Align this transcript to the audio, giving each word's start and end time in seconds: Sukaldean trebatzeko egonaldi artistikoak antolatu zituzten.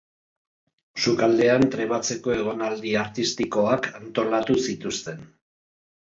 Sukaldean 1.01 1.65
trebatzeko 1.75 2.33
egonaldi 2.35 2.93
artistikoak 3.01 3.89
antolatu 3.99 4.57
zituzten. 4.71 5.21